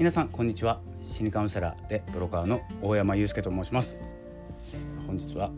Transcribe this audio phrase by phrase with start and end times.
[0.00, 0.80] 皆さんこんにちは。
[1.02, 4.00] 心理カウンセラーでブロガーの大山祐介と申します。
[5.06, 5.50] 本日は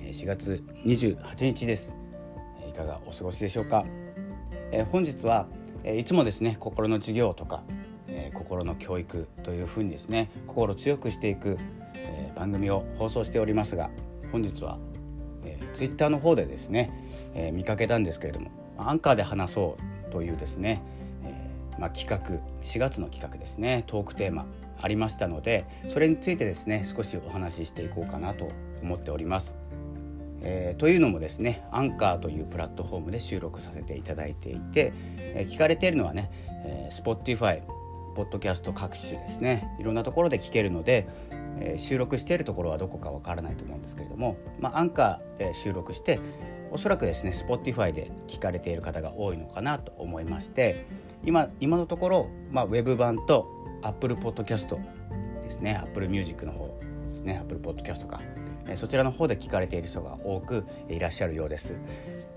[0.00, 1.94] 4月28日です。
[2.66, 3.84] いかがお過ごしでしょうか？
[4.90, 5.48] 本日は
[5.84, 7.62] いつもですね心の授業とか
[8.32, 11.58] 心の教育というふうにですね心を強くしていく
[12.34, 13.90] 番組を放送しておりますが
[14.32, 14.78] 本日は
[15.74, 16.90] ツイッターの方でですね
[17.52, 19.76] 見かけたんですけれどもアンカーで話そ
[20.08, 20.82] うというですね
[21.80, 24.46] まあ、企画4月の企画ですねトークテーマ
[24.80, 28.50] ありましたのでそれについてですね少しお話ししていこうかなと
[28.82, 29.56] 思っております。
[30.42, 36.30] えー、というのもですねアンカーというプラットフォームで収録させていただいていて、えー、聞かれているのはね、
[36.64, 37.60] えー、Spotify
[38.14, 41.06] ポッドキャスト各種ですねいろんなところで聞けるので、
[41.58, 46.18] えー、収録しているところはどこかわからないと思うんですけれども、まあ、アンカーで収録して
[46.70, 50.86] おそらくですね Spotify で聞かれている方が多いのかなと思いまして
[51.24, 53.48] 今今のところ、まあ、ウェブ版と
[53.82, 54.76] Apple Podcast
[55.42, 55.80] ですね。
[55.82, 56.78] Apple Music の方
[57.10, 58.20] ですね Apple Podcast か、
[58.68, 61.76] えそちらの方で聞かれている人が多くいらっしゃるようです、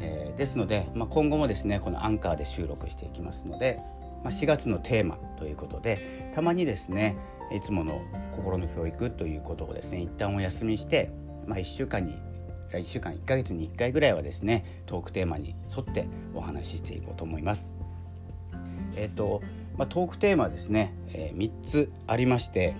[0.00, 3.78] えー、ですので、まあ、今後もですねこのアンカーで収録していきますので、
[4.22, 7.16] まあ、4月のテーマということでたまにですね
[7.52, 8.00] いつもの
[8.32, 11.10] 心の教育ということをですね一旦お休みして、
[11.46, 12.16] まあ、1週間に
[12.72, 17.73] 1週間1ヶ月に1回ぐらいはですねトークテーマに沿ってお話ししていこうと思います。
[18.96, 19.42] えっ、ー、と
[19.76, 22.76] まあ、トークテーマですね、えー、3つありまして、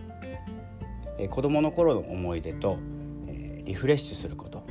[1.18, 2.78] えー、子どもの頃の思い出と、
[3.26, 4.62] えー、リフレッシュすること。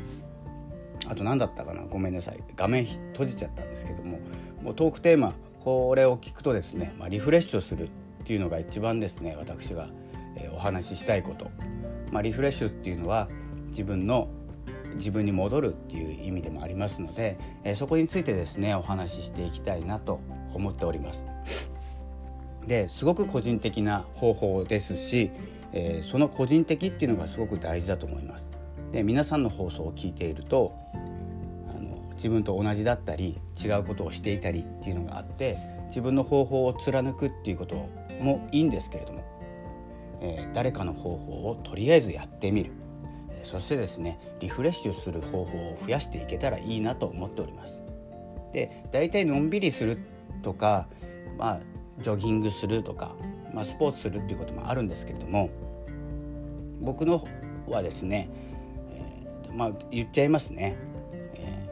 [1.10, 1.82] あと何だったかな？
[1.82, 2.42] ごめんなさい。
[2.56, 4.20] 画面閉じちゃったんですけども。
[4.62, 7.90] もうトークテーマこれを聞くとですね、まあ、リフレッシュするっ
[8.24, 9.90] ていうのが一番ですね私が、
[10.38, 11.52] えー、お話ししたいこと、
[12.12, 13.28] まあ、リフレッシュっていうのは
[13.70, 14.30] 自分の
[14.96, 20.22] 自分に戻るっていう意味でもありますので、えー、そこについてですねお話ししていきたいなと
[20.54, 21.24] 思っております。
[22.68, 25.32] ですごく個人的な方法ですし、
[25.74, 28.52] えー、その個人的っていうのがすごく大事だと思います。
[28.92, 35.58] で皆さんの放送を聞いているとあの自分と同じだったり違うことをしていたりっていうのがあって
[35.88, 37.90] 自分の方法を貫くっていうこと
[38.22, 39.24] もいいんですけれども、
[40.22, 42.72] えー、誰かの方法をとりあえずやってみる、
[43.32, 47.82] え、そしてですねリフレッシュする方法を増やしていけたらいいなと思っております。
[48.54, 49.98] で大体のんびりする
[50.44, 50.88] とか、
[51.40, 51.60] まあ、
[52.00, 53.16] ジョギングするとか、
[53.52, 55.50] まあ、スポーツするっていうこともあるんですけれども
[56.82, 57.26] 僕の
[57.68, 58.30] はですね、
[58.92, 60.78] えーまあ、言っちゃいますね、
[61.34, 61.68] え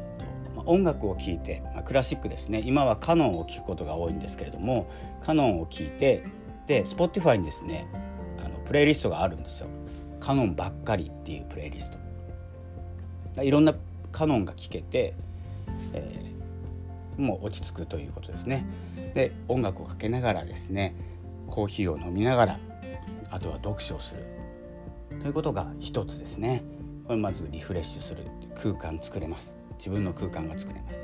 [0.46, 2.62] ーとまあ、音楽を聴いて、まあ、クラシックですね。
[2.66, 4.88] 今はカノンを聴くことが多いんですけれども
[5.22, 6.24] カノンを聴いて
[6.66, 7.88] で Spotify にですね
[8.44, 9.68] あのプレイリストがあるんですよ。
[10.20, 13.44] カノンばっかりっていうプレイリスト。
[13.44, 13.74] いろんな
[14.12, 15.16] カノンが聴けて、
[15.94, 16.31] え
[17.22, 18.66] も落ち着くということですね。
[19.14, 20.96] で音楽をかけながらですね
[21.48, 22.60] コーヒーを飲みながら
[23.30, 24.26] あとは読書をする。
[25.22, 26.64] ということが一つですね。
[27.06, 28.24] これまずリフレッシュする。
[28.62, 29.56] 空間作れます。
[29.78, 31.04] 自分の空間が作れます。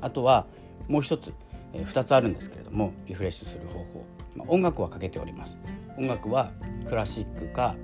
[0.00, 0.46] あとは
[0.88, 1.32] もう一つ、
[1.72, 4.04] えー、2つあるんですけれどもリフレッシュする方法、
[4.34, 5.56] まあ、音楽はかけております。
[5.98, 6.52] 音楽は
[6.88, 7.76] クラシックか、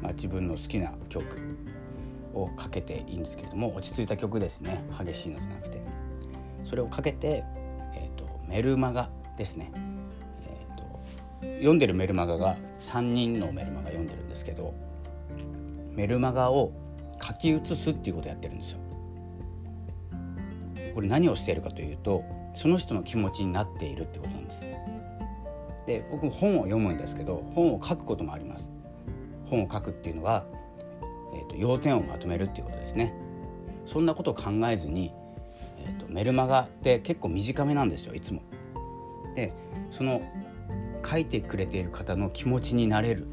[0.00, 1.24] まあ、自分の好きな曲
[2.34, 4.84] をかけていいんですけれども落ち着いた曲ですね。
[4.98, 5.82] 激しいのじゃなくて。
[6.64, 7.44] それをかけて、
[7.94, 9.72] えーと、メルマガですね、
[10.42, 14.74] えーと、読んでるメルマガが3人のメルマガ読んでるんですけど
[15.94, 16.72] メルマガを
[17.22, 18.78] 書き写すっていうことをやってるんですよ。
[20.94, 22.24] これ何をしているかというと
[22.54, 24.60] その人の気持ちになっているってことなんです。
[25.86, 28.68] で僕本を読むんですけど本を書くこともあります。
[29.46, 30.44] 本を書くっていうのは、
[31.34, 33.14] えーと要点をまとめるっていうことですね。
[33.86, 35.12] そんなことを考えずに、
[36.12, 38.42] メルマガって結構短めなんですよいつも。
[39.34, 39.52] で
[39.90, 40.22] その
[41.08, 43.26] 書いてくれている方の気持ちになれる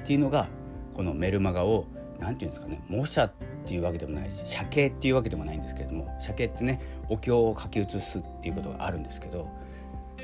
[0.00, 0.48] っていうのが
[0.94, 1.86] このメルマガを
[2.18, 3.32] 何て言うんですかね模写っ
[3.66, 9.48] ていうわけでもないし写経っていうわけでもないんですけれども写経ってねお経を書き写すっていうことがあるんですけど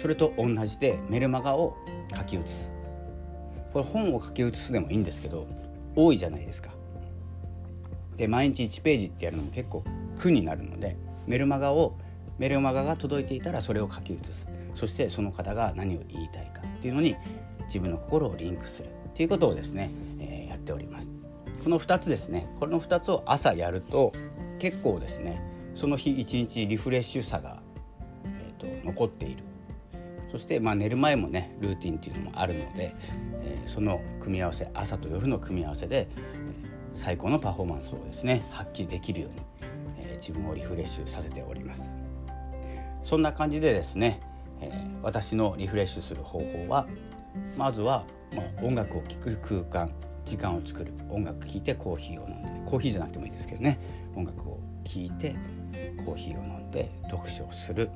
[0.01, 1.77] それと同じでメルマガを
[2.17, 2.73] 書き写す
[3.73, 5.47] これ本を書き写すでもいいんですけど
[5.95, 6.71] 多いじゃないですか。
[8.17, 9.85] で毎日1ページってやるのも結構
[10.17, 11.97] 苦になるのでメルマガを
[12.39, 14.47] メルマガが届いていたらそれを書き写す。
[14.75, 17.17] そしてその方が何を言いたいかっていうのに
[17.67, 19.91] 自分の心をリンクするっていうことをですね、
[20.21, 21.11] えー、やっております。
[21.65, 22.49] この2つですね。
[22.61, 24.13] この2つを朝やると
[24.59, 25.43] 結構ですね
[25.75, 27.61] その日一日リフレッシュさが、
[28.25, 29.43] えーと、残っている。
[30.31, 32.95] そしてまあ寝る前もねルーティンっていうのもあるので、
[33.43, 39.37] えー、その組み合わせ朝と夜の組み合わせで、えー、最高のパフォーマンスをですね発揮できるように
[40.17, 41.91] 自分をリフレッシュさせております。
[43.05, 44.21] そんな感じでですね、
[44.61, 46.87] えー、私のリフレッシュする方法は
[47.57, 48.05] まずは、
[48.35, 49.91] まあ、音楽を聴く空間
[50.25, 50.93] 時間を作る。
[51.09, 53.79] 音楽聴いてコーヒーを飲んでコーヒーじゃなくてもいいですけどね。
[54.15, 55.37] 音楽を聴いて
[56.05, 57.91] コーヒーを飲んで読書をする。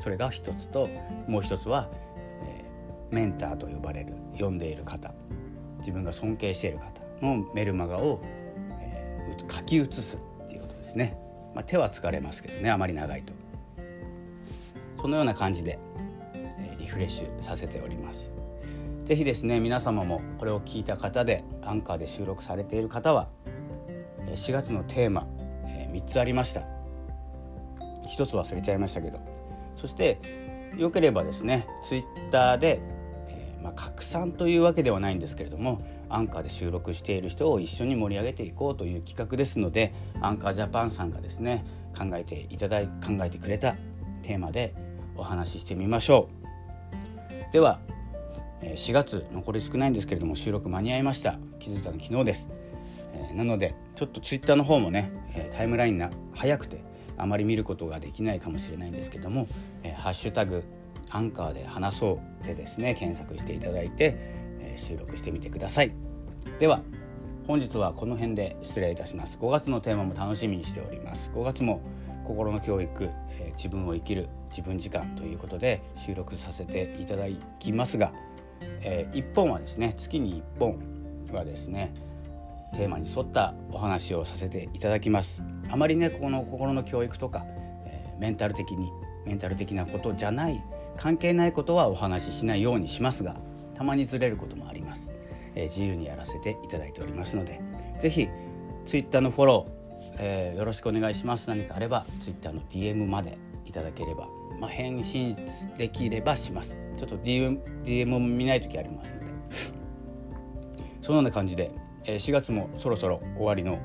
[0.00, 0.88] それが一つと
[1.28, 1.90] もう一つは、
[2.44, 5.12] えー、メンターと呼ばれる読んでいる方。
[5.80, 6.86] 自分が尊敬している方
[7.20, 8.20] のメルマガを、
[8.80, 11.18] えー、書き写すっていうことですね、
[11.54, 13.32] まあ、手は疲れますけどねあまり長いと。
[15.00, 15.78] そのような感じで、
[16.34, 18.30] えー、リフレッシュさせております。
[19.04, 23.28] 是非ですね皆様もこれを聞いた方でアンカーで収録されている方は
[24.28, 25.26] 4月のテーマ、
[25.66, 26.62] え、3つありました。
[28.16, 29.20] 1つ忘れちゃいましたけど。
[29.76, 30.18] そして
[30.78, 32.80] よければですねツイッターで、
[33.28, 35.82] えー、まあ、拡散というわけではないんですけれども
[36.14, 41.64] アンカーで収録している人を一緒に盛り上げていこうという企画ですのでアンカージャパンさんがですね
[41.96, 43.74] 考えていただい考えてくれた
[44.22, 44.74] テーマで
[45.16, 46.28] お話ししてみましょ
[47.48, 47.52] う。
[47.52, 47.80] では
[48.62, 51.36] 4月残り少ないんですけれども収録間に合いました。
[51.58, 52.48] 気づいたの昨日です、
[53.34, 55.12] なのでちょっとツイッターの方もね
[55.52, 56.84] タイムラインが早くて
[57.18, 59.46] あまり見ることができないかもしれないんですけども「、
[59.96, 60.64] ハッシュタグ
[61.10, 64.41] アンカーで話そう」でですね検索していただいて、
[64.72, 65.92] えー、収録してみてください。
[66.58, 66.82] では
[67.46, 69.38] 本日はこの辺で失礼いたします。
[69.40, 71.30] 5月のテーマも楽しみにしております。
[71.34, 71.80] 5月も
[72.24, 77.24] 心の教育、えー、自分を生きる自分時間ということで収録させていただ
[77.58, 78.12] きますが、
[78.82, 80.78] えー、1本はですね月に1本
[81.32, 81.92] はですね
[82.74, 85.42] テーマに沿ったお話をさせていただきます。
[85.70, 87.44] あまりねこの心の教育とか、
[87.86, 88.90] えー、メンタル的に
[89.26, 90.62] メンタル的なことじゃない
[90.96, 93.36] 関係ないことはお話ししないようにしますが
[93.82, 95.10] たまにずれることもあります、
[95.56, 97.60] えー、自由にやらせていただいておりますので
[97.98, 98.28] 是非
[98.86, 101.48] Twitter のフォロー、えー、よろしくお願いします。
[101.48, 104.28] 何かあれば Twitter の DM までいただければ、
[104.60, 105.36] まあ、返信
[105.76, 106.76] できればします。
[106.96, 109.26] ちょっと DM, DM も見ない時ありますので。
[111.02, 111.72] そんな感じで
[112.04, 113.80] え4月もそろそろ終わりの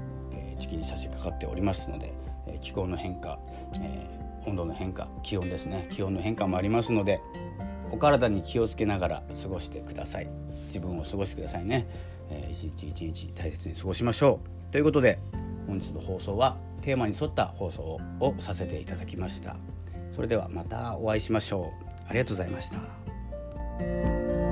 [0.60, 2.14] 時期に差し掛かっておりますので
[2.48, 3.40] え気候の変化
[3.82, 4.18] え
[4.48, 5.88] 温度の変化気温ですね。
[5.92, 7.22] 気温の変化もありますので
[7.92, 10.30] お体に気をつけながら過ごしてください。
[10.66, 11.88] 自分を過ごしてくださいね。
[12.52, 14.40] 一日一日大切に過ごしましょ
[14.70, 14.72] う。
[14.72, 15.20] ということで
[15.66, 19.56] 本日の放送はテーマに沿った放送をさせていただきました。
[20.16, 21.86] それではまたお会いしましょう。
[22.10, 24.47] ありがとうございました。